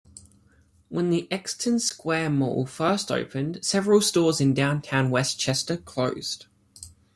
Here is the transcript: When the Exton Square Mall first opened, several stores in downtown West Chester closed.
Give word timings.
When 0.89 1.11
the 1.11 1.31
Exton 1.31 1.77
Square 1.77 2.31
Mall 2.31 2.65
first 2.65 3.11
opened, 3.11 3.63
several 3.63 4.01
stores 4.01 4.41
in 4.41 4.55
downtown 4.55 5.11
West 5.11 5.37
Chester 5.39 5.77
closed. 5.77 6.47